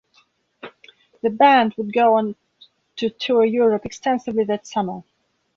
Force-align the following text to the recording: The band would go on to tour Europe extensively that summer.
The 1.21 1.29
band 1.29 1.75
would 1.77 1.93
go 1.93 2.15
on 2.17 2.35
to 2.95 3.11
tour 3.11 3.45
Europe 3.45 3.85
extensively 3.85 4.43
that 4.45 4.65
summer. 4.65 5.03